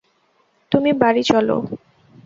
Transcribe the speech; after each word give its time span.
তুমি 0.71 0.91
বাড়ি 1.01 1.23
চলো। 1.23 1.57